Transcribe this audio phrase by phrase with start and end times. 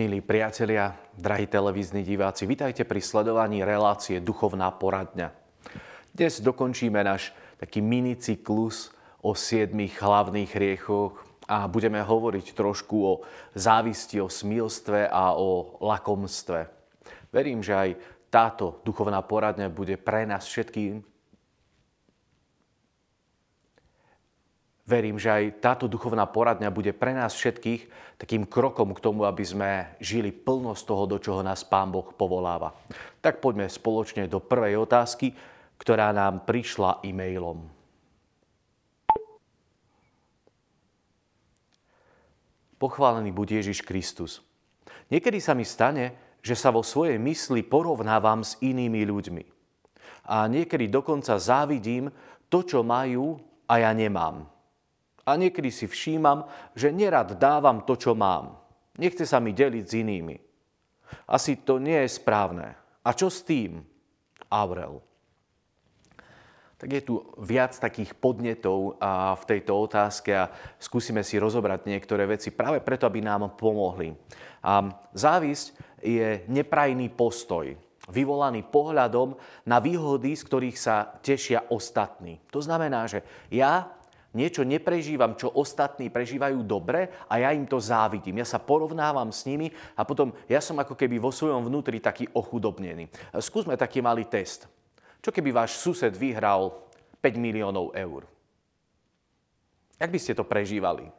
[0.00, 5.28] Milí priatelia, drahí televízni diváci, vitajte pri sledovaní relácie Duchovná poradňa.
[6.16, 13.20] Dnes dokončíme náš taký minicyklus o siedmých hlavných hriechoch a budeme hovoriť trošku o
[13.52, 16.64] závisti, o smilstve a o lakomstve.
[17.28, 17.90] Verím, že aj
[18.32, 21.04] táto duchovná poradňa bude pre nás všetkým
[24.90, 27.86] Verím, že aj táto duchovná poradňa bude pre nás všetkých
[28.18, 32.10] takým krokom k tomu, aby sme žili plno z toho, do čoho nás Pán Boh
[32.10, 32.74] povoláva.
[33.22, 35.30] Tak poďme spoločne do prvej otázky,
[35.78, 37.70] ktorá nám prišla e-mailom.
[42.82, 44.42] Pochválený buď Ježiš Kristus.
[45.06, 49.44] Niekedy sa mi stane, že sa vo svojej mysli porovnávam s inými ľuďmi.
[50.34, 52.10] A niekedy dokonca závidím
[52.50, 53.38] to, čo majú
[53.70, 54.58] a ja nemám.
[55.30, 58.58] A niekedy si všímam, že nerad dávam to, čo mám.
[58.98, 60.36] Nechce sa mi deliť s inými.
[61.30, 62.74] Asi to nie je správne.
[63.06, 63.78] A čo s tým?
[64.50, 64.98] Aurel.
[66.80, 68.96] Tak je tu viac takých podnetov
[69.36, 70.48] v tejto otázke a
[70.80, 74.16] skúsime si rozobrať niektoré veci práve preto, aby nám pomohli.
[75.12, 75.66] Závisť
[76.00, 77.76] je neprajný postoj,
[78.08, 79.36] vyvolaný pohľadom
[79.68, 82.40] na výhody, z ktorých sa tešia ostatní.
[82.48, 83.20] To znamená, že
[83.52, 83.92] ja
[84.34, 88.42] niečo neprežívam, čo ostatní prežívajú dobre a ja im to závidím.
[88.42, 92.30] Ja sa porovnávam s nimi a potom ja som ako keby vo svojom vnútri taký
[92.30, 93.10] ochudobnený.
[93.42, 94.70] Skúsme taký malý test.
[95.20, 96.72] Čo keby váš sused vyhral
[97.20, 98.24] 5 miliónov eur?
[100.00, 101.12] Jak by ste to prežívali?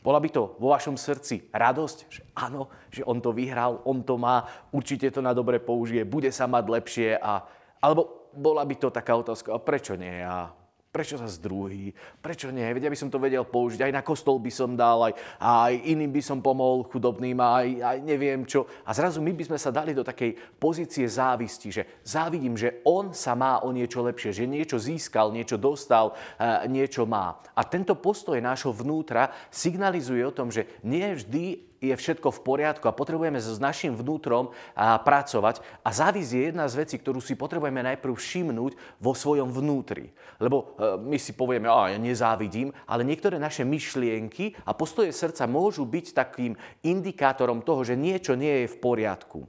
[0.00, 4.16] Bola by to vo vašom srdci radosť, že áno, že on to vyhral, on to
[4.16, 7.44] má, určite to na dobre použije, bude sa mať lepšie a...
[7.80, 10.24] Alebo bola by to taká otázka, a prečo nie?
[10.24, 10.52] A
[10.90, 11.94] Prečo sa zdruhí?
[12.18, 12.66] Prečo nie?
[12.66, 13.86] Veď ja by som to vedel použiť.
[13.86, 17.98] Aj na kostol by som dal, aj, aj iným by som pomohol chudobným, aj, aj
[18.02, 18.66] neviem čo.
[18.82, 23.14] A zrazu my by sme sa dali do takej pozície závisti, že závidím, že on
[23.14, 26.10] sa má o niečo lepšie, že niečo získal, niečo dostal,
[26.66, 27.38] niečo má.
[27.54, 32.84] A tento postoj nášho vnútra signalizuje o tom, že nie vždy je všetko v poriadku
[32.86, 35.64] a potrebujeme s našim vnútrom pracovať.
[35.80, 40.12] A závisť je jedna z vecí, ktorú si potrebujeme najprv všimnúť vo svojom vnútri.
[40.36, 45.48] Lebo e, my si povieme, a ja nezávidím, ale niektoré naše myšlienky a postoje srdca
[45.48, 46.52] môžu byť takým
[46.84, 49.48] indikátorom toho, že niečo nie je v poriadku.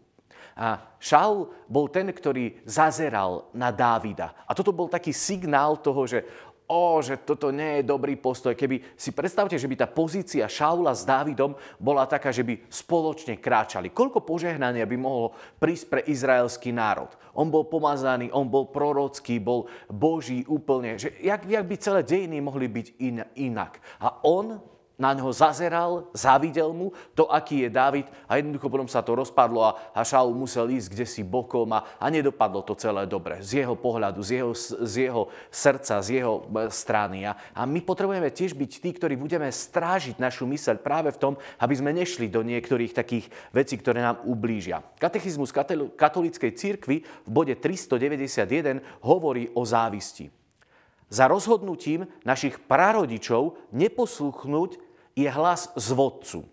[0.56, 4.36] A Šaul bol ten, ktorý zazeral na Dávida.
[4.46, 6.28] A toto bol taký signál toho, že
[6.72, 8.56] o, že toto nie je dobrý postoj.
[8.56, 13.36] Keby si predstavte, že by tá pozícia Šaula s Dávidom bola taká, že by spoločne
[13.44, 13.92] kráčali.
[13.92, 17.12] Koľko požehnania by mohlo prísť pre izraelský národ?
[17.36, 20.96] On bol pomazaný, on bol prorocký, bol boží úplne.
[20.96, 23.84] Že jak, jak by celé dejiny mohli byť in, inak?
[24.00, 24.71] A on
[25.01, 29.66] na ňo zazeral, závidel mu to, aký je David a jednoducho potom sa to rozpadlo
[29.66, 33.41] a, Šaul musel ísť kde si bokom a, a nedopadlo to celé dobre.
[33.41, 34.53] Z jeho pohľadu, z jeho,
[34.85, 37.25] z jeho srdca, z jeho e, strany.
[37.25, 41.34] A, a my potrebujeme tiež byť tí, ktorí budeme strážiť našu myseľ práve v tom,
[41.57, 44.85] aby sme nešli do niektorých takých vecí, ktoré nám ublížia.
[45.01, 45.50] Katechizmus
[45.97, 50.29] katolíckej cirkvi v bode 391 hovorí o závisti.
[51.11, 56.47] Za rozhodnutím našich prarodičov neposluchnúť je hlas zvodcu,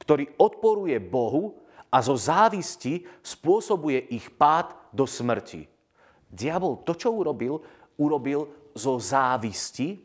[0.00, 1.56] ktorý odporuje Bohu
[1.88, 5.64] a zo závisti spôsobuje ich pád do smrti.
[6.26, 7.62] Diabol to, čo urobil,
[7.96, 9.96] urobil zo závisti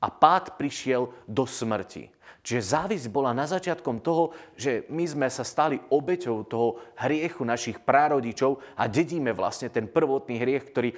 [0.00, 2.15] a pád prišiel do smrti.
[2.46, 7.82] Čiže závisť bola na začiatkom toho, že my sme sa stali obeťou toho hriechu našich
[7.82, 10.94] prarodičov a dedíme vlastne ten prvotný hriech, ktorý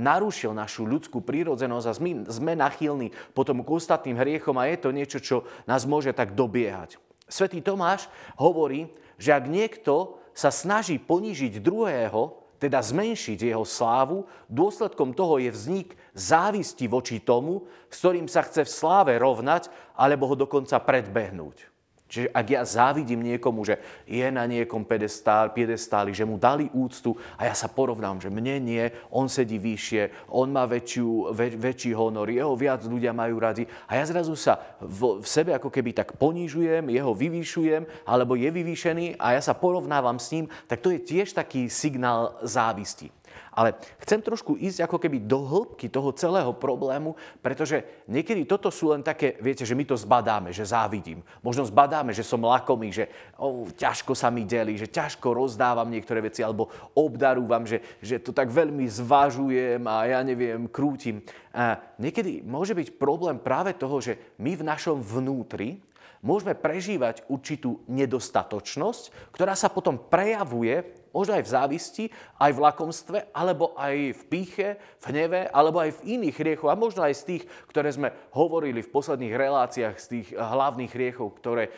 [0.00, 1.96] narušil našu ľudskú prírodzenosť a
[2.32, 5.36] sme, nachylní potom k ostatným hriechom a je to niečo, čo
[5.68, 6.96] nás môže tak dobiehať.
[7.28, 8.08] Svetý Tomáš
[8.40, 8.88] hovorí,
[9.20, 15.96] že ak niekto sa snaží ponížiť druhého, teda zmenšiť jeho slávu, dôsledkom toho je vznik
[16.12, 21.79] závisti voči tomu, s ktorým sa chce v sláve rovnať, alebo ho dokonca predbehnúť.
[22.10, 27.46] Čiže ak ja závidím niekomu, že je na niekom piedestáli, že mu dali úctu a
[27.46, 28.84] ja sa porovnám, že mne nie,
[29.14, 33.94] on sedí vyššie, on má väčšiu, väč, väčší honor, jeho viac ľudia majú radi a
[33.94, 39.14] ja zrazu sa v, v sebe ako keby tak ponižujem, jeho vyvýšujem alebo je vyvýšený
[39.14, 43.19] a ja sa porovnávam s ním, tak to je tiež taký signál závisti.
[43.50, 48.94] Ale chcem trošku ísť ako keby do hĺbky toho celého problému, pretože niekedy toto sú
[48.94, 51.22] len také, viete, že my to zbadáme, že závidím.
[51.42, 53.10] Možno zbadáme, že som lakomý, že
[53.42, 58.30] oh, ťažko sa mi delí, že ťažko rozdávam niektoré veci, alebo obdarúvam, že, že to
[58.30, 61.26] tak veľmi zvažujem a ja neviem, krútim.
[61.50, 65.82] A niekedy môže byť problém práve toho, že my v našom vnútri
[66.20, 72.04] môžeme prežívať určitú nedostatočnosť, ktorá sa potom prejavuje možno aj v závisti,
[72.38, 74.68] aj v lakomstve, alebo aj v píche,
[75.02, 78.82] v hneve, alebo aj v iných hriechoch, a možno aj z tých, ktoré sme hovorili
[78.82, 81.72] v posledných reláciách, z tých hlavných hriechov, ktoré e,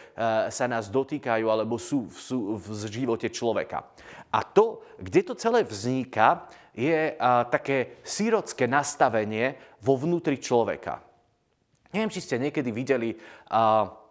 [0.52, 3.88] sa nás dotýkajú, alebo sú, sú v živote človeka.
[4.32, 7.12] A to, kde to celé vzniká, je
[7.52, 11.04] také sírocké nastavenie vo vnútri človeka.
[11.92, 13.12] Neviem, či ste niekedy videli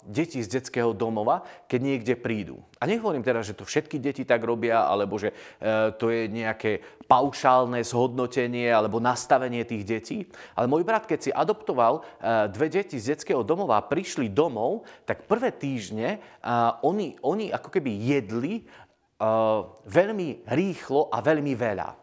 [0.05, 2.61] deti z detského domova, keď niekde prídu.
[2.81, 5.35] A nehovorím teda, že to všetky deti tak robia, alebo že e,
[5.95, 10.17] to je nejaké paušálne zhodnotenie alebo nastavenie tých detí.
[10.57, 12.01] Ale môj brat, keď si adoptoval e,
[12.49, 16.17] dve deti z detského domova a prišli domov, tak prvé týždne
[16.81, 18.63] oni, oni ako keby jedli e,
[19.85, 22.00] veľmi rýchlo a veľmi veľa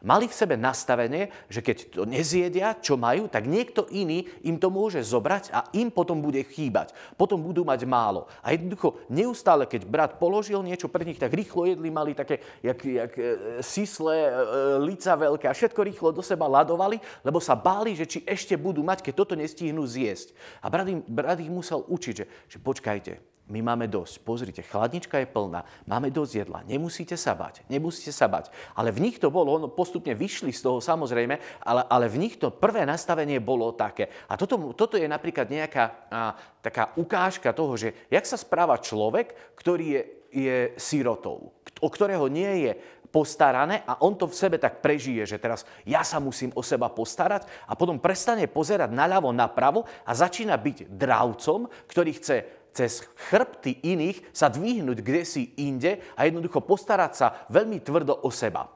[0.00, 4.72] mali v sebe nastavenie, že keď to nezjedia, čo majú, tak niekto iný im to
[4.72, 6.92] môže zobrať a im potom bude chýbať.
[7.16, 8.26] Potom budú mať málo.
[8.40, 12.80] A jednoducho neustále, keď brat položil niečo pre nich, tak rýchlo jedli, mali také, jak,
[12.80, 13.24] jak e,
[13.60, 14.32] sisle, e,
[14.80, 18.80] lica veľké a všetko rýchlo do seba ladovali, lebo sa báli, že či ešte budú
[18.80, 20.32] mať, keď toto nestihnú zjesť.
[20.64, 24.22] A brat, im, brat ich musel učiť, že, že počkajte, my máme dosť.
[24.22, 28.48] Pozrite, chladnička je plná, máme dosť jedla, nemusíte sa bať, nemusíte sa bať.
[28.78, 32.38] Ale v nich to bolo, ono postupne vyšli z toho samozrejme, ale, ale v nich
[32.38, 34.08] to prvé nastavenie bolo také.
[34.30, 36.32] A toto, toto je napríklad nejaká a,
[36.62, 41.50] taká ukážka toho, že jak sa správa človek, ktorý je, je sirotou,
[41.82, 42.72] o ktorého nie je
[43.10, 46.86] postarané a on to v sebe tak prežije, že teraz ja sa musím o seba
[46.86, 52.36] postarať a potom prestane pozerať naľavo, napravo a začína byť dravcom, ktorý chce
[52.72, 58.30] cez chrbty iných sa dvihnúť kde si inde a jednoducho postarať sa veľmi tvrdo o
[58.30, 58.70] seba.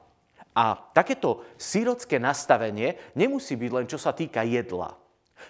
[0.55, 4.95] A takéto sírocké nastavenie nemusí byť len čo sa týka jedla.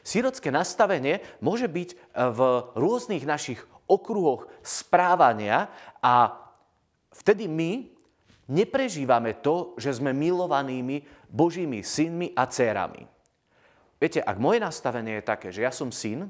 [0.01, 1.95] Sírocké nastavenie môže byť e,
[2.33, 2.39] v
[2.73, 5.69] rôznych našich okruhoch správania
[6.01, 6.33] a
[7.13, 7.85] vtedy my
[8.49, 13.05] neprežívame to, že sme milovanými Božími synmi a dcerami.
[14.01, 16.29] Viete, ak moje nastavenie je také, že ja som syn,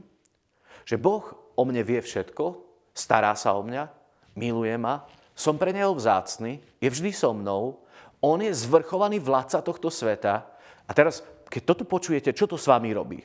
[0.86, 1.26] že Boh
[1.58, 2.62] o mne vie všetko,
[2.96, 3.90] stará sa o mňa,
[4.38, 5.04] miluje ma,
[5.36, 7.84] som pre neho vzácny, je vždy so mnou,
[8.24, 10.48] on je zvrchovaný vládca tohto sveta.
[10.88, 11.22] A teraz,
[11.52, 13.20] keď toto počujete, čo to s vami robí?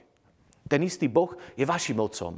[0.67, 2.37] Ten istý Boh je vašim otcom.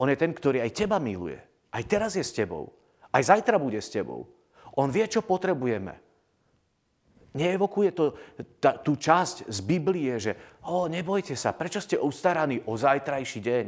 [0.00, 1.38] On je ten, ktorý aj teba miluje.
[1.70, 2.72] Aj teraz je s tebou.
[3.12, 4.26] Aj zajtra bude s tebou.
[4.76, 5.96] On vie, čo potrebujeme.
[7.30, 8.04] Neevokuje to
[8.58, 10.34] tá, tú časť z Biblie, že
[10.66, 13.66] o, nebojte sa, prečo ste ustaraní o zajtrajší deň?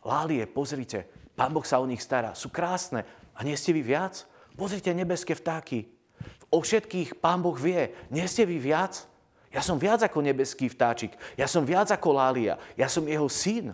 [0.00, 1.04] Lálie, pozrite,
[1.36, 3.04] Pán Boh sa o nich stará, sú krásne.
[3.32, 4.28] A nie ste vy viac?
[4.60, 5.88] Pozrite nebeské vtáky.
[6.52, 7.88] O všetkých Pán Boh vie.
[8.12, 9.08] Nie ste vy viac?
[9.48, 11.16] Ja som viac ako nebeský vtáčik.
[11.40, 12.60] Ja som viac ako Lália.
[12.76, 13.72] Ja som jeho syn.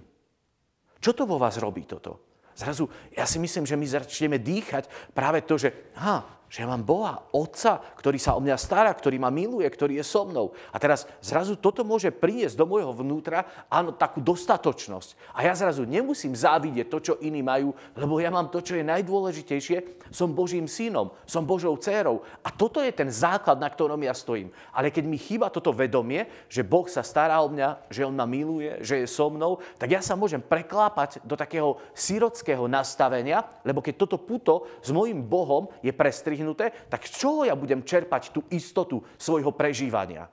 [1.02, 2.22] Čo to vo vás robí toto?
[2.56, 6.86] Zrazu, ja si myslím, že my začneme dýchať práve to, že ha, že ja mám
[6.86, 10.54] Boha, Otca, ktorý sa o mňa stará, ktorý ma miluje, ktorý je so mnou.
[10.70, 15.34] A teraz zrazu toto môže priniesť do môjho vnútra, áno, takú dostatočnosť.
[15.34, 18.86] A ja zrazu nemusím závidieť to, čo iní majú, lebo ja mám to, čo je
[18.86, 20.06] najdôležitejšie.
[20.14, 22.22] Som Božím synom, som Božou dcérou.
[22.46, 24.54] A toto je ten základ, na ktorom ja stojím.
[24.70, 28.22] Ale keď mi chýba toto vedomie, že Boh sa stará o mňa, že On ma
[28.22, 33.82] miluje, že je so mnou, tak ja sa môžem preklápať do takého sirotského nastavenia, lebo
[33.82, 38.28] keď toto puto s mojim Bohom je prestrižené, vystrihnuté, tak z čoho ja budem čerpať
[38.36, 40.28] tú istotu svojho prežívania?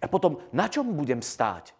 [0.00, 1.76] A potom na čom budem stáť?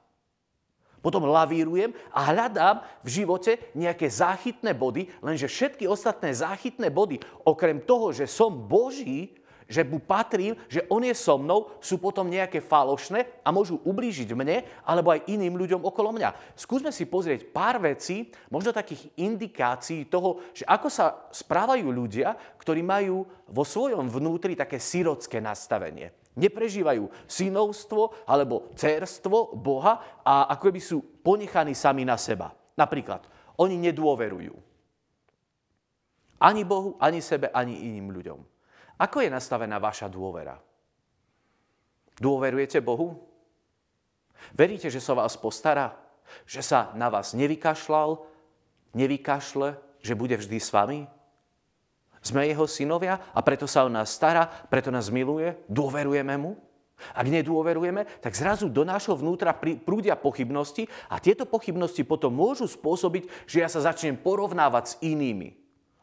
[1.02, 7.82] Potom lavírujem a hľadám v živote nejaké záchytné body, lenže všetky ostatné záchytné body, okrem
[7.82, 9.34] toho, že som Boží,
[9.72, 14.28] že mu patrím, že on je so mnou, sú potom nejaké falošné a môžu ublížiť
[14.36, 16.52] mne alebo aj iným ľuďom okolo mňa.
[16.52, 22.84] Skúsme si pozrieť pár vecí, možno takých indikácií toho, že ako sa správajú ľudia, ktorí
[22.84, 26.12] majú vo svojom vnútri také sirocké nastavenie.
[26.36, 32.52] Neprežívajú synovstvo alebo cerstvo Boha a ako by sú ponechaní sami na seba.
[32.76, 33.24] Napríklad,
[33.60, 34.52] oni nedôverujú.
[36.42, 38.51] Ani Bohu, ani sebe, ani iným ľuďom.
[39.00, 40.60] Ako je nastavená vaša dôvera?
[42.20, 43.18] Dôverujete Bohu?
[44.52, 45.96] Veríte, že sa vás postará?
[46.48, 48.20] Že sa na vás nevykašľal,
[48.96, 51.06] nevykašle, že bude vždy s vami?
[52.22, 56.54] Sme jeho synovia a preto sa o nás stará, preto nás miluje, dôverujeme mu.
[57.18, 63.26] Ak nedôverujeme, tak zrazu do nášho vnútra prúdia pochybnosti a tieto pochybnosti potom môžu spôsobiť,
[63.50, 65.61] že ja sa začnem porovnávať s inými.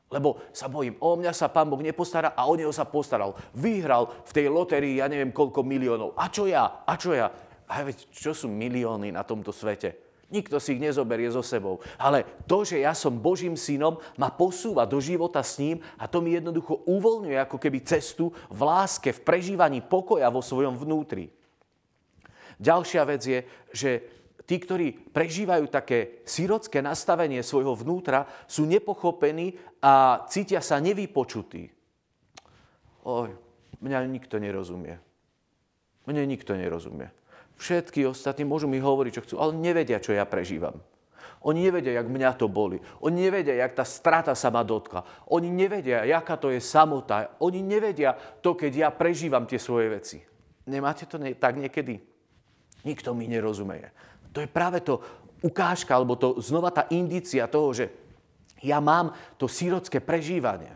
[0.10, 3.38] Lebo sa bojím, o mňa sa pán Boh nepostará a o neho sa postaral.
[3.54, 6.18] Vyhral v tej lotérii ja neviem koľko miliónov.
[6.18, 6.82] A čo ja?
[6.82, 7.30] A čo ja?
[7.70, 10.10] A veď, čo sú milióny na tomto svete?
[10.30, 11.82] Nikto si ich nezoberie so sebou.
[11.98, 16.22] Ale to, že ja som Božím synom, ma posúva do života s ním a to
[16.22, 21.34] mi jednoducho uvoľňuje ako keby cestu v láske, v prežívaní pokoja vo svojom vnútri.
[22.62, 23.40] Ďalšia vec je,
[23.74, 23.92] že
[24.50, 31.70] tí, ktorí prežívajú také sírocké nastavenie svojho vnútra, sú nepochopení a cítia sa nevypočutí.
[33.06, 33.30] Oj,
[33.78, 34.98] mňa nikto nerozumie.
[36.10, 37.14] Mne nikto nerozumie.
[37.62, 40.82] Všetky ostatní môžu mi hovoriť, čo chcú, ale nevedia, čo ja prežívam.
[41.46, 42.82] Oni nevedia, jak mňa to boli.
[43.00, 45.30] Oni nevedia, jak tá strata sa ma dotkla.
[45.32, 47.32] Oni nevedia, jaká to je samota.
[47.40, 48.12] Oni nevedia
[48.44, 50.18] to, keď ja prežívam tie svoje veci.
[50.68, 52.04] Nemáte to ne- tak niekedy?
[52.84, 53.92] Nikto mi nerozumie.
[54.40, 55.04] To je práve to
[55.44, 57.92] ukážka, alebo to znova tá indícia toho, že
[58.64, 60.72] ja mám to sírocké prežívanie.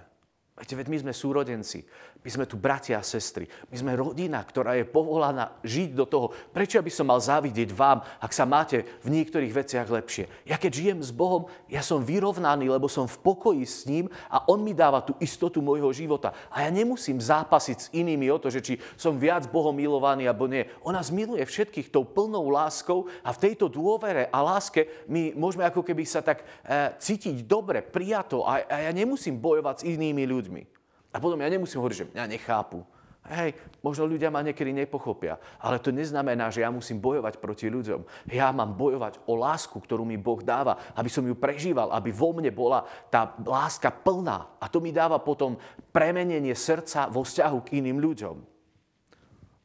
[0.60, 1.88] Viete, veď my sme súrodenci.
[2.24, 3.52] My sme tu bratia a sestry.
[3.68, 6.32] My sme rodina, ktorá je povolaná žiť do toho.
[6.56, 10.32] Prečo by som mal závidieť vám, ak sa máte v niektorých veciach lepšie?
[10.48, 14.40] Ja keď žijem s Bohom, ja som vyrovnaný, lebo som v pokoji s ním a
[14.48, 16.32] On mi dáva tú istotu môjho života.
[16.48, 20.48] A ja nemusím zápasiť s inými o to, že či som viac Bohom milovaný alebo
[20.48, 20.64] nie.
[20.88, 25.68] On nás miluje všetkých tou plnou láskou a v tejto dôvere a láske my môžeme
[25.68, 30.24] ako keby sa tak e, cítiť dobre, prijato a, a ja nemusím bojovať s inými
[30.24, 30.73] ľuďmi.
[31.14, 32.82] A potom ja nemusím hovoriť, že mňa nechápu.
[33.24, 38.04] Hej, možno ľudia ma niekedy nepochopia, ale to neznamená, že ja musím bojovať proti ľuďom.
[38.28, 42.36] Ja mám bojovať o lásku, ktorú mi Boh dáva, aby som ju prežíval, aby vo
[42.36, 44.60] mne bola tá láska plná.
[44.60, 45.56] A to mi dáva potom
[45.96, 48.36] premenenie srdca vo vzťahu k iným ľuďom.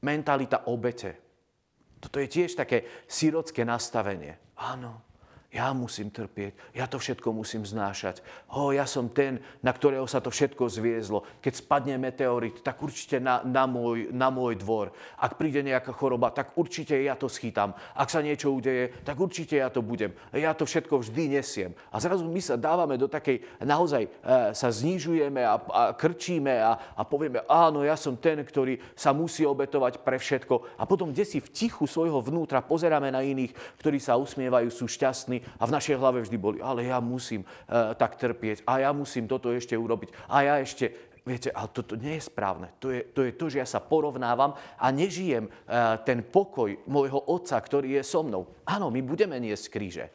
[0.07, 1.19] Mentalita obete.
[1.99, 4.39] Toto je tiež také sirocké nastavenie.
[4.55, 5.03] Áno,
[5.49, 8.21] ja musím trpieť, ja to všetko musím znášať.
[8.53, 11.25] Ho, ja som ten, na ktorého sa to všetko zviezlo.
[11.41, 14.93] Keď spadne meteorit, tak určite na, na, môj, na môj dvor.
[15.17, 17.73] Ak príde nejaká choroba, tak určite ja to schytám.
[17.97, 20.13] Ak sa niečo udeje, tak určite ja to budem.
[20.37, 21.73] Ja to všetko vždy nesiem.
[21.89, 24.11] A zrazu my sa dávame do takej, naozaj e,
[24.53, 29.49] sa znižujeme a, a krčíme a, a povieme, áno, ja som ten, ktorý sa musí
[29.49, 30.77] obetovať pre všetko.
[30.77, 34.85] A potom, kde si v tichu svojho vnútra pozeráme na iných, ktorí sa usmievajú, sú
[34.85, 38.91] šťastní, a v našej hlave vždy boli, ale ja musím uh, tak trpieť a ja
[38.93, 42.73] musím toto ešte urobiť a ja ešte Viete, ale toto nie je správne.
[42.81, 47.21] To je, to je to, že ja sa porovnávam a nežijem uh, ten pokoj môjho
[47.29, 48.49] Otca, ktorý je so mnou.
[48.65, 50.09] Áno, my budeme niesť kríže.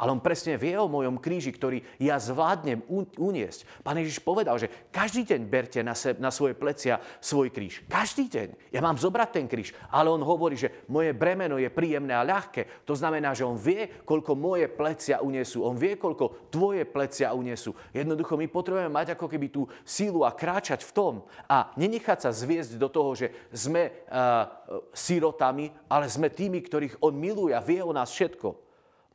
[0.00, 2.80] Ale on presne vie o mojom kríži, ktorý ja zvládnem
[3.20, 3.84] uniesť.
[3.84, 7.84] Pán Ježiš povedal, že každý deň berte na, se, na svoje plecia svoj kríž.
[7.84, 8.72] Každý deň.
[8.72, 9.76] Ja mám zobrať ten kríž.
[9.92, 12.88] Ale on hovorí, že moje bremeno je príjemné a ľahké.
[12.88, 15.68] To znamená, že on vie, koľko moje plecia unesú.
[15.68, 17.76] On vie, koľko tvoje plecia unesú.
[17.92, 21.14] Jednoducho my potrebujeme mať ako keby tú sílu a kráčať v tom.
[21.44, 24.48] A nenechať sa zviesť do toho, že sme uh,
[24.96, 28.70] sirotami, ale sme tými, ktorých on miluje a vie o nás všetko.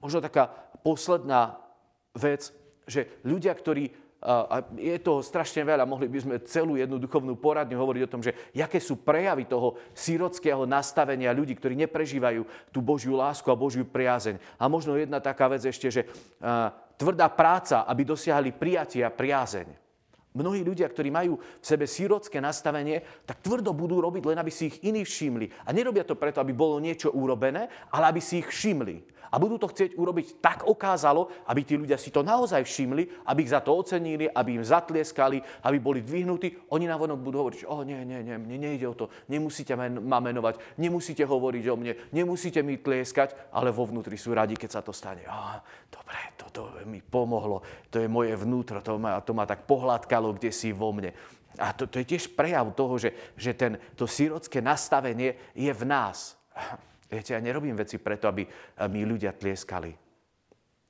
[0.06, 0.54] Možno taká
[0.86, 1.58] posledná
[2.14, 2.54] vec,
[2.86, 7.78] že ľudia, ktorí a je toho strašne veľa, mohli by sme celú jednu duchovnú poradňu
[7.78, 12.42] hovoriť o tom, že aké sú prejavy toho sírockého nastavenia ľudí, ktorí neprežívajú
[12.74, 14.42] tú Božiu lásku a Božiu priazeň.
[14.58, 16.10] A možno jedna taká vec ešte, že
[16.98, 19.70] tvrdá práca, aby dosiahli prijatie a priazeň.
[20.36, 24.68] Mnohí ľudia, ktorí majú v sebe sírocké nastavenie, tak tvrdo budú robiť, len aby si
[24.74, 25.48] ich iní všimli.
[25.64, 29.58] A nerobia to preto, aby bolo niečo urobené, ale aby si ich všimli a budú
[29.58, 33.62] to chcieť urobiť tak okázalo, aby tí ľudia si to naozaj všimli, aby ich za
[33.62, 36.70] to ocenili, aby im zatlieskali, aby boli dvihnutí.
[36.74, 39.74] Oni na vonok budú hovoriť, že oh, nie, nie, nie, mne nejde o to, nemusíte
[39.76, 44.70] ma menovať, nemusíte hovoriť o mne, nemusíte mi tlieskať, ale vo vnútri sú radi, keď
[44.70, 45.26] sa to stane.
[45.26, 45.58] Oh,
[45.90, 50.52] dobre, toto mi pomohlo, to je moje vnútro, to ma, to ma tak pohľadkalo kde
[50.54, 51.14] si vo mne.
[51.56, 55.84] A to, to je tiež prejav toho, že, že ten, to sírocké nastavenie je v
[55.88, 56.36] nás.
[57.06, 58.44] Viete, ja nerobím veci preto, aby
[58.90, 59.94] mi ľudia tlieskali.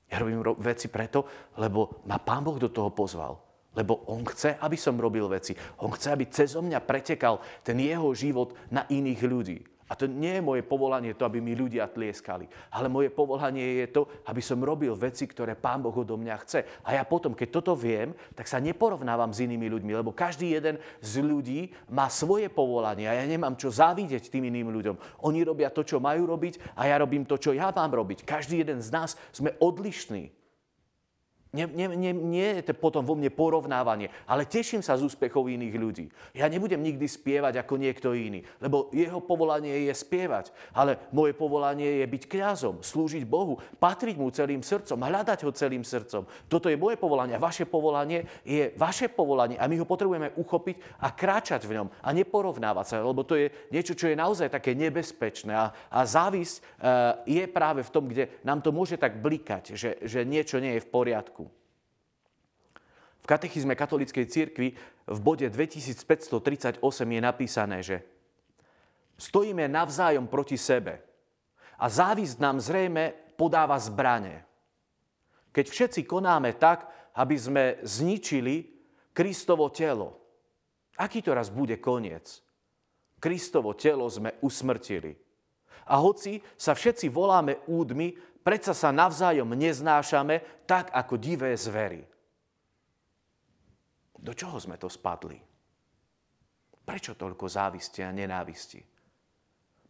[0.06, 1.26] Ja robím veci preto,
[1.58, 3.36] lebo ma Pán Boh do toho pozval.
[3.76, 5.52] Lebo On chce, aby som robil veci.
[5.84, 9.58] On chce, aby cez mňa pretekal ten jeho život na iných ľudí.
[9.86, 12.50] A to nie je moje povolanie to, aby mi ľudia tlieskali.
[12.74, 16.60] Ale moje povolanie je to, aby som robil veci, ktoré Pán Boh odo mňa chce.
[16.84, 20.82] A ja potom, keď toto viem, tak sa neporovnávam s inými ľuďmi, lebo každý jeden
[20.98, 25.24] z ľudí má svoje povolanie a ja nemám čo závidieť tým iným ľuďom.
[25.24, 28.28] Oni robia to, čo majú robiť a ja robím to, čo ja mám robiť.
[28.28, 30.35] Každý jeden z nás sme odlišní.
[31.56, 35.74] Nie, nie, nie, je to potom vo mne porovnávanie, ale teším sa z úspechov iných
[35.80, 36.06] ľudí.
[36.36, 42.04] Ja nebudem nikdy spievať ako niekto iný, lebo jeho povolanie je spievať, ale moje povolanie
[42.04, 46.28] je byť kňazom, slúžiť Bohu, patriť mu celým srdcom, hľadať ho celým srdcom.
[46.52, 51.00] Toto je moje povolanie a vaše povolanie je vaše povolanie a my ho potrebujeme uchopiť
[51.00, 54.76] a kráčať v ňom a neporovnávať sa, lebo to je niečo, čo je naozaj také
[54.76, 56.60] nebezpečné a, a závisť e,
[57.40, 60.84] je práve v tom, kde nám to môže tak blikať, že, že niečo nie je
[60.84, 61.45] v poriadku.
[63.26, 68.06] V katechizme katolíckej cirkvi v bode 2538 je napísané, že
[69.18, 71.02] stojíme navzájom proti sebe
[71.74, 74.46] a závisť nám zrejme podáva zbranie.
[75.50, 76.86] Keď všetci konáme tak,
[77.18, 78.62] aby sme zničili
[79.10, 80.22] Kristovo telo,
[80.94, 82.30] aký to raz bude koniec?
[83.18, 85.18] Kristovo telo sme usmrtili.
[85.90, 88.14] A hoci sa všetci voláme údmi,
[88.46, 92.06] predsa sa navzájom neznášame tak ako divé zvery.
[94.16, 95.38] Do čoho sme to spadli?
[96.86, 98.80] Prečo toľko závisti a nenávisti?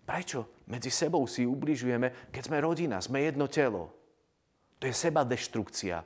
[0.06, 3.90] Prečo medzi sebou si ubližujeme, keď sme rodina, sme jedno telo?
[4.78, 5.98] To je seba deštrukcia.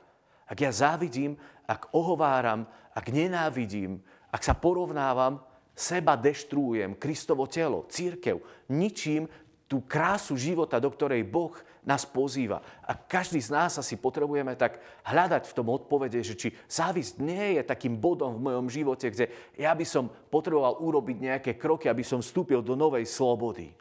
[0.51, 1.37] Ak ja závidím,
[1.69, 5.39] ak ohováram, ak nenávidím, ak sa porovnávam,
[5.71, 8.41] seba deštruujem Kristovo telo, církev,
[8.73, 9.29] ničím
[9.71, 11.55] tú krásu života, do ktorej Boh
[11.87, 12.59] nás pozýva.
[12.83, 17.55] A každý z nás asi potrebujeme tak hľadať v tom odpovede, že či závisť nie
[17.55, 22.03] je takým bodom v mojom živote, kde ja by som potreboval urobiť nejaké kroky, aby
[22.03, 23.71] som vstúpil do novej slobody.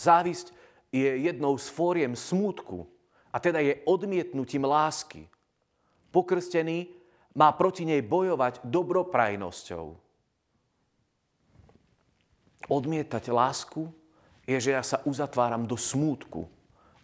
[0.00, 0.56] Závisť
[0.88, 2.88] je jednou z fóriem smútku
[3.28, 5.28] a teda je odmietnutím lásky.
[6.08, 6.88] Pokrstený
[7.36, 10.09] má proti nej bojovať dobroprajnosťou.
[12.68, 13.88] Odmietať lásku
[14.44, 16.50] je, že ja sa uzatváram do smútku.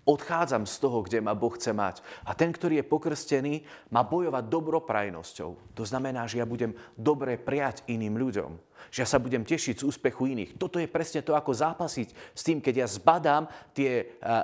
[0.06, 1.98] Odchádzam z toho, kde ma Boh chce mať.
[2.22, 5.75] A ten, ktorý je pokrstený, má bojovať dobroprajnosťou.
[5.75, 8.54] To znamená, že ja budem dobre prijať iným ľuďom.
[8.94, 10.54] Že ja sa budem tešiť z úspechu iných.
[10.62, 12.08] Toto je presne to, ako zápasiť
[12.38, 14.42] s tým, keď ja zbadám tie uh, uh,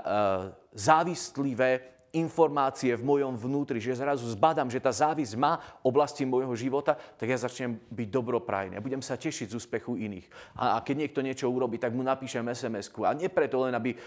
[0.75, 6.93] závislivé informácie v mojom vnútri, že zrazu zbadám, že tá závisť má oblasti môjho života,
[7.17, 8.77] tak ja začnem byť dobroprajný.
[8.85, 10.29] Budem sa tešiť z úspechu iných.
[10.61, 13.09] A, a keď niekto niečo urobí, tak mu napíšem SMS-ku.
[13.09, 13.99] A nie preto len, aby e,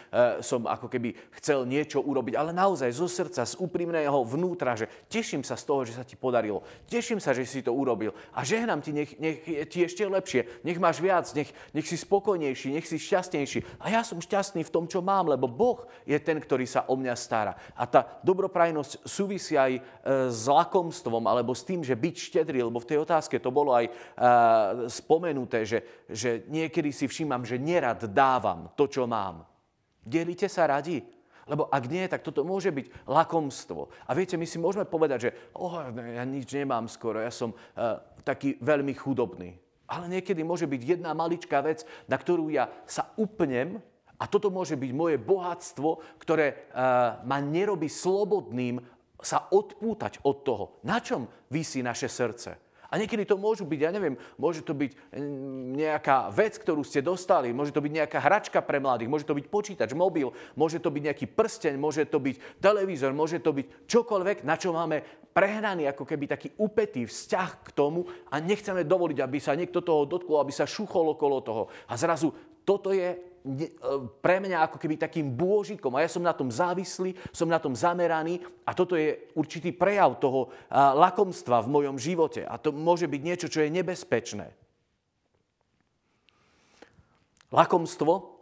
[0.45, 5.41] som ako keby chcel niečo urobiť, ale naozaj zo srdca, z úprimného vnútra, že teším
[5.41, 6.61] sa z toho, že sa ti podarilo.
[6.85, 8.13] Teším sa, že si to urobil.
[8.37, 10.61] A žehnám ti, nech, nech je ti ešte lepšie.
[10.61, 13.81] Nech máš viac, nech, nech si spokojnejší, nech si šťastnejší.
[13.81, 16.93] A ja som šťastný v tom, čo mám, lebo Boh je ten, ktorý sa o
[16.93, 17.57] mňa stará.
[17.73, 19.81] A tá dobroprajnosť súvisí aj e,
[20.27, 23.87] s lakomstvom alebo s tým, že byť štedrý, lebo v tej otázke to bolo aj
[23.87, 23.91] e,
[24.91, 29.47] spomenuté, že, že niekedy si všímam, že nerad dávam to, čo mám.
[30.03, 30.99] Delíte sa radi?
[31.47, 33.87] Lebo ak nie, tak toto môže byť lakomstvo.
[34.09, 38.01] A viete, my si môžeme povedať, že oh, ja nič nemám skoro, ja som uh,
[38.25, 39.53] taký veľmi chudobný.
[39.85, 43.77] Ale niekedy môže byť jedna maličká vec, na ktorú ja sa upnem
[44.15, 48.79] a toto môže byť moje bohatstvo, ktoré uh, ma nerobí slobodným
[49.19, 50.65] sa odpútať od toho.
[50.87, 52.65] Na čom vysí naše srdce?
[52.85, 57.03] A niekedy to môžu byť, ja neviem, môže to byť mm, nejaká vec, ktorú ste
[57.03, 60.93] dostali, môže to byť nejaká hračka pre mladých, môže to byť počítač, mobil, môže to
[60.93, 65.03] byť nejaký prsteň, môže to byť televízor, môže to byť čokoľvek, na čo máme
[65.35, 70.07] prehnaný ako keby taký upetý vzťah k tomu a nechceme dovoliť, aby sa niekto toho
[70.07, 71.63] dotkol, aby sa šuchol okolo toho.
[71.91, 72.31] A zrazu
[72.63, 73.34] toto je E,
[74.25, 77.77] pre mňa ako keby takým bôžikom a ja som na tom závislý, som na tom
[77.77, 83.21] zameraný a toto je určitý prejav toho lakomstva v mojom živote a to môže byť
[83.21, 84.49] niečo, čo je nebezpečné.
[87.53, 88.41] Lakomstvo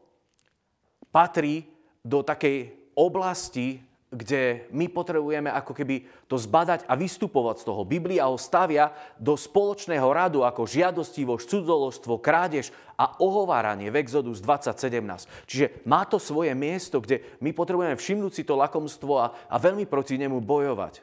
[1.12, 1.68] patrí
[2.02, 7.82] do takej oblasti kde my potrebujeme ako keby to zbadať a vystupovať z toho.
[7.82, 15.50] Biblia ho stavia do spoločného radu ako žiadostivosť, cudzoložstvo, krádež a ohováranie v Exodus 2017.
[15.50, 19.90] Čiže má to svoje miesto, kde my potrebujeme všimnúť si to lakomstvo a, a veľmi
[19.90, 21.02] proti nemu bojovať.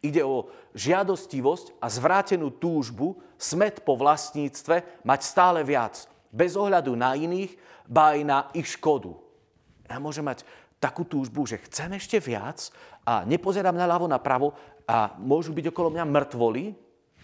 [0.00, 7.12] Ide o žiadostivosť a zvrátenú túžbu, smet po vlastníctve, mať stále viac, bez ohľadu na
[7.16, 7.52] iných,
[7.84, 9.16] ba aj na ich škodu.
[9.86, 10.42] Ja môžem mať
[10.76, 12.68] takú túžbu, že chcem ešte viac
[13.02, 14.52] a nepozerám na ľavo, na pravo
[14.84, 16.64] a môžu byť okolo mňa mŕtvoli,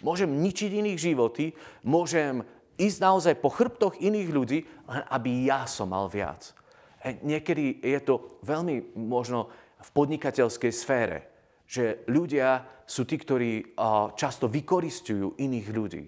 [0.02, 1.52] môžem ničiť iných životy,
[1.86, 2.42] môžem
[2.80, 6.56] ísť naozaj po chrbtoch iných ľudí, len aby ja som mal viac.
[7.04, 11.18] E, niekedy je to veľmi možno v podnikateľskej sfére,
[11.66, 13.78] že ľudia sú tí, ktorí
[14.14, 16.04] často vykoristujú iných ľudí.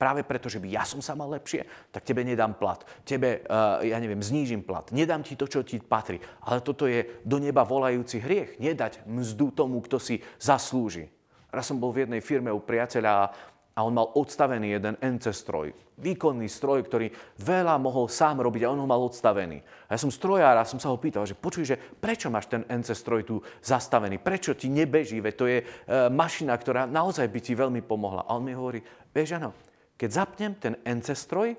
[0.00, 2.80] Práve preto, že by ja som sa mal lepšie, tak tebe nedám plat.
[3.04, 4.88] Tebe, uh, ja neviem, znížim plat.
[4.96, 6.16] Nedám ti to, čo ti patrí.
[6.48, 8.56] Ale toto je do neba volajúci hriech.
[8.56, 11.12] Nedať mzdu tomu, kto si zaslúži.
[11.52, 13.28] Raz som bol v jednej firme u priateľa
[13.76, 15.72] a on mal odstavený jeden NC stroj.
[16.00, 17.08] Výkonný stroj, ktorý
[17.40, 19.62] veľa mohol sám robiť a on ho mal odstavený.
[19.88, 22.66] A ja som strojár a som sa ho pýtal, že počuj, že prečo máš ten
[22.66, 24.18] NC stroj tu zastavený?
[24.18, 25.22] Prečo ti nebeží?
[25.22, 25.64] Veď to je e,
[26.10, 28.26] mašina, ktorá naozaj by ti veľmi pomohla.
[28.26, 28.84] A on mi hovorí,
[29.14, 29.56] vieš, áno,
[30.00, 31.52] keď zapnem ten NC stroj,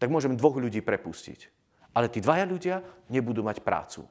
[0.00, 1.52] tak môžem dvoch ľudí prepustiť.
[1.92, 2.80] Ale tí dvaja ľudia
[3.12, 4.08] nebudú mať prácu.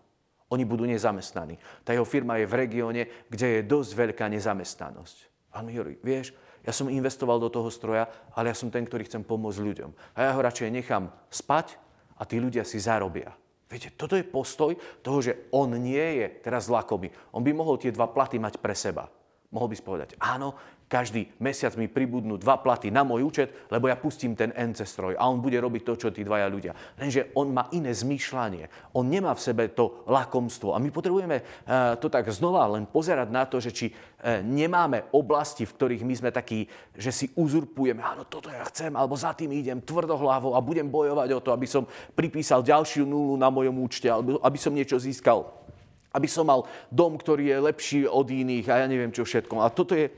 [0.54, 1.58] Oni budú nezamestnaní.
[1.82, 3.02] Tá jeho firma je v regióne,
[3.34, 5.18] kde je dosť veľká nezamestnanosť.
[5.66, 8.06] Mi hovorí, vieš, ja som investoval do toho stroja,
[8.38, 9.90] ale ja som ten, ktorý chcem pomôcť ľuďom.
[10.16, 11.76] A ja ho radšej nechám spať
[12.16, 13.34] a tí ľudia si zarobia.
[13.68, 17.10] Viete, toto je postoj toho, že on nie je teraz lakomý.
[17.34, 19.10] On by mohol tie dva platy mať pre seba.
[19.50, 20.54] Mohol by si povedať, áno,
[20.94, 25.14] každý mesiac mi pribudnú dva platy na môj účet, lebo ja pustím ten NC stroj
[25.18, 26.78] a on bude robiť to, čo tí dvaja ľudia.
[27.02, 28.94] Lenže on má iné zmýšľanie.
[28.94, 30.78] On nemá v sebe to lakomstvo.
[30.78, 35.10] A my potrebujeme eh, to tak znova len pozerať na to, že či eh, nemáme
[35.18, 39.34] oblasti, v ktorých my sme takí, že si uzurpujeme, áno, toto ja chcem, alebo za
[39.34, 43.82] tým idem tvrdohlavo a budem bojovať o to, aby som pripísal ďalšiu nulu na mojom
[43.82, 45.66] účte, alebo aby som niečo získal
[46.14, 49.66] aby som mal dom, ktorý je lepší od iných a ja neviem čo všetko.
[49.66, 50.14] A toto je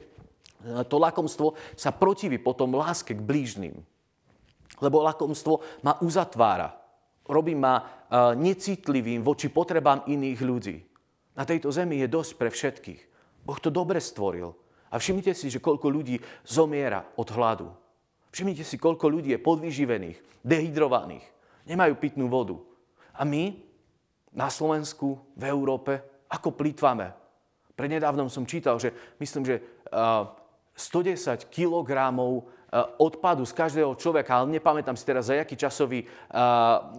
[0.90, 3.76] to lakomstvo sa protiví potom láske k blížnym.
[4.82, 6.74] Lebo lakomstvo ma uzatvára.
[7.26, 7.84] Robí ma e,
[8.38, 10.78] necitlivým voči potrebám iných ľudí.
[11.36, 13.02] Na tejto zemi je dosť pre všetkých.
[13.46, 14.54] Boh to dobre stvoril.
[14.90, 17.70] A všimnite si, že koľko ľudí zomiera od hladu.
[18.32, 21.24] Všimnite si, koľko ľudí je podvyživených, dehydrovaných,
[21.66, 22.60] nemajú pitnú vodu.
[23.16, 23.56] A my
[24.36, 27.16] na Slovensku, v Európe, ako plýtvame?
[27.76, 30.28] Prednedávnom som čítal, že myslím, že uh,
[30.76, 36.92] 110 kg eh, odpadu z každého človeka, ale nepamätám si teraz, za aký časový uh,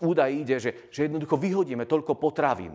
[0.00, 2.74] údaj ide, že, že jednoducho vyhodíme toľko potravín.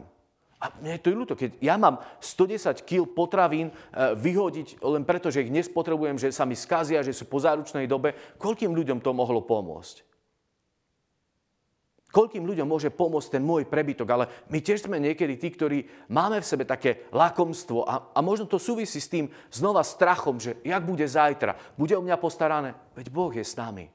[0.57, 5.33] A mne je to ľúto, keď ja mám 110 kg potravín uh, vyhodiť len preto,
[5.33, 9.11] že ich nespotrebujem, že sa mi skazia, že sú po záručnej dobe, koľkým ľuďom to
[9.17, 10.06] mohlo pomôcť?
[12.07, 16.39] Koľkým ľuďom môže pomôcť ten môj prebytok, ale my tiež sme niekedy tí, ktorí máme
[16.39, 20.87] v sebe také lakomstvo a, a možno to súvisí s tým znova strachom, že jak
[20.87, 23.91] bude zajtra, bude o mňa postarané, veď Boh je s nami.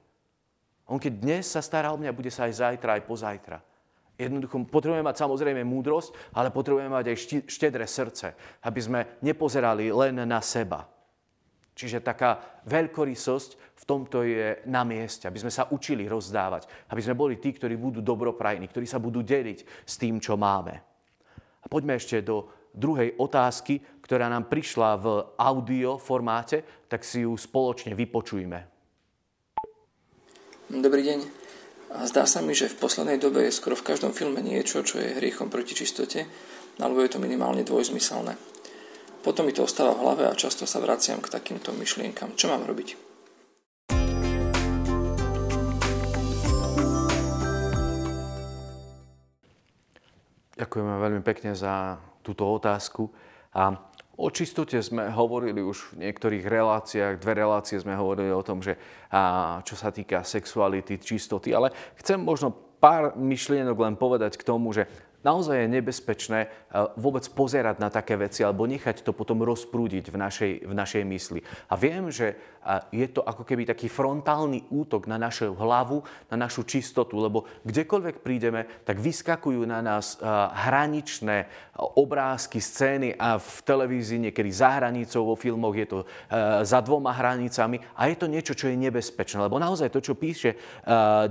[0.93, 3.59] On keď dnes sa stará o mňa, bude sa aj zajtra, aj pozajtra.
[4.21, 10.21] Jednoducho potrebujeme mať samozrejme múdrosť, ale potrebujeme mať aj štedré srdce, aby sme nepozerali len
[10.29, 10.92] na seba.
[11.73, 13.51] Čiže taká veľkorysosť
[13.83, 17.75] v tomto je na mieste, aby sme sa učili rozdávať, aby sme boli tí, ktorí
[17.81, 20.75] budú dobroprajní, ktorí sa budú deliť s tým, čo máme.
[21.63, 25.07] A poďme ešte do druhej otázky, ktorá nám prišla v
[25.37, 28.59] audio formáte, tak si ju spoločne vypočujme.
[30.73, 31.21] Dobrý deň.
[32.09, 35.21] Zdá sa mi, že v poslednej dobe je skoro v každom filme niečo, čo je
[35.21, 36.25] hriechom proti čistote,
[36.81, 38.52] alebo je to minimálne dvojzmyselné.
[39.23, 42.35] Potom mi to ostáva v hlave a často sa vraciam k takýmto myšlienkam.
[42.35, 42.99] Čo mám robiť?
[50.59, 53.15] Ďakujeme veľmi pekne za túto otázku.
[53.55, 53.79] A
[54.19, 58.75] o čistote sme hovorili už v niektorých reláciách, dve relácie sme hovorili o tom, že
[59.15, 62.51] a, čo sa týka sexuality, čistoty, ale chcem možno
[62.83, 64.91] pár myšlienok len povedať k tomu, že
[65.23, 66.51] naozaj je nebezpečné eh,
[66.99, 71.41] vôbec pozerať na také veci alebo nechať to potom rozprúdiť v našej, v našej mysli.
[71.71, 76.37] A viem, že eh, je to ako keby taký frontálny útok na našu hlavu, na
[76.37, 80.27] našu čistotu, lebo kdekoľvek prídeme, tak vyskakujú na nás eh,
[80.69, 85.99] hraničné obrázky, scény a v televízii niekedy za hranicou, vo filmoch je to
[86.63, 89.41] za dvoma hranicami a je to niečo, čo je nebezpečné.
[89.41, 90.53] Lebo naozaj to, čo píše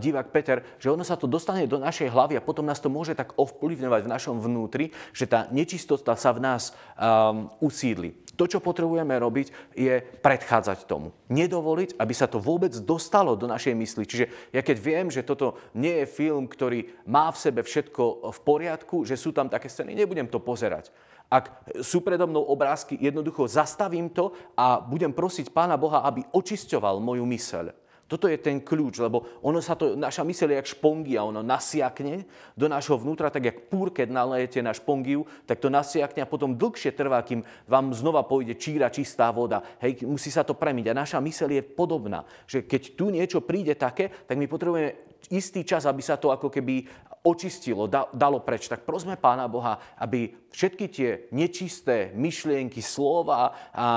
[0.02, 3.14] divák Peter, že ono sa to dostane do našej hlavy a potom nás to môže
[3.14, 8.14] tak ovplyvniť ovplyvňovať v našom vnútri, že tá nečistota sa v nás um, usídli.
[8.38, 11.14] To, čo potrebujeme robiť, je predchádzať tomu.
[11.30, 14.04] Nedovoliť, aby sa to vôbec dostalo do našej mysli.
[14.06, 18.40] Čiže ja keď viem, že toto nie je film, ktorý má v sebe všetko v
[18.42, 20.90] poriadku, že sú tam také scény, nebudem to pozerať.
[21.32, 27.00] Ak sú predo mnou obrázky, jednoducho zastavím to a budem prosiť Pána Boha, aby očisťoval
[27.00, 27.81] moju myseľ.
[28.12, 32.28] Toto je ten kľúč, lebo ono sa to, naša myseľ je jak špongia, ono nasiakne
[32.60, 36.60] do nášho vnútra, tak jak púr, keď nalejete na špongiu, tak to nasiakne a potom
[36.60, 37.40] dlhšie trvá, kým
[37.72, 39.64] vám znova pôjde číra, čistá voda.
[39.80, 40.92] Hej, musí sa to premiť.
[40.92, 45.64] A naša myseľ je podobná, že keď tu niečo príde také, tak my potrebujeme istý
[45.64, 46.84] čas, aby sa to ako keby
[47.22, 48.66] očistilo, dalo preč.
[48.66, 53.88] Tak prosme Pána Boha, aby všetky tie nečisté myšlienky, slova a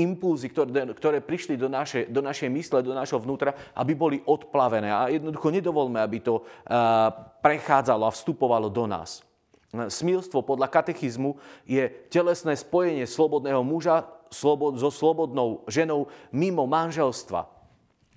[0.00, 4.88] impulzy, ktoré, ktoré prišli do našej, do našej mysle, do našho vnútra, aby boli odplavené.
[4.88, 6.48] A jednoducho nedovolme, aby to
[7.44, 9.20] prechádzalo a vstupovalo do nás.
[9.72, 11.36] Smilstvo podľa katechizmu
[11.68, 17.48] je telesné spojenie slobodného muža so slobodnou ženou mimo manželstva.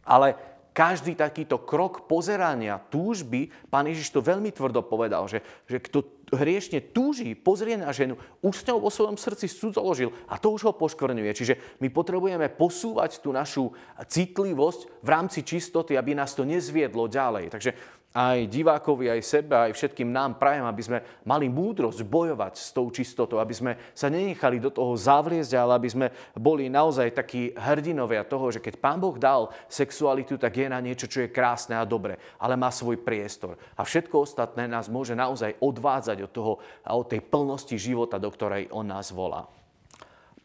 [0.08, 5.40] Ale každý takýto krok pozerania, túžby, pán Ježiš to veľmi tvrdo povedal, že,
[5.72, 6.04] že kto
[6.36, 10.68] hriešne túži, pozrie na ženu, už s ňou vo svojom srdci cudzoložil a to už
[10.68, 11.32] ho poškvrňuje.
[11.32, 13.72] Čiže my potrebujeme posúvať tú našu
[14.04, 17.56] citlivosť v rámci čistoty, aby nás to nezviedlo ďalej.
[17.56, 17.72] Takže
[18.15, 22.88] aj divákovi, aj sebe, aj všetkým nám prajem, aby sme mali múdrosť bojovať s tou
[22.88, 28.23] čistotou, aby sme sa nenechali do toho zavliezť, ale aby sme boli naozaj takí hrdinovia
[28.23, 31.84] toho, že keď Pán Boh dal sexualitu, tak je na niečo, čo je krásne a
[31.84, 33.60] dobré, ale má svoj priestor.
[33.75, 36.54] A všetko ostatné nás môže naozaj odvádzať od, toho,
[36.88, 39.43] od tej plnosti života, do ktorej On nás volá.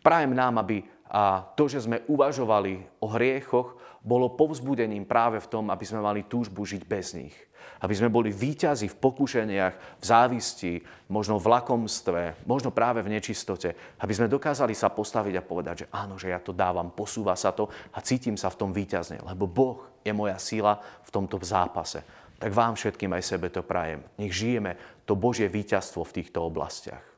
[0.03, 5.69] Prajem nám, aby a to, že sme uvažovali o hriechoch, bolo povzbudením práve v tom,
[5.69, 7.37] aby sme mali túžbu žiť bez nich.
[7.83, 10.81] Aby sme boli výťazí v pokušeniach, v závisti,
[11.13, 13.77] možno v lakomstve, možno práve v nečistote.
[14.01, 17.53] Aby sme dokázali sa postaviť a povedať, že áno, že ja to dávam, posúva sa
[17.53, 22.01] to a cítim sa v tom výťazne, lebo Boh je moja síla v tomto zápase.
[22.41, 24.01] Tak vám všetkým aj sebe to prajem.
[24.17, 27.11] Nech žijeme to Božie víťazstvo v týchto oblastiach.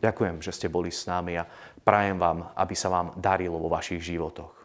[0.00, 1.44] Ďakujem, že ste boli s nami a
[1.80, 4.59] prajem vám, aby sa vám darilo vo vašich životoch.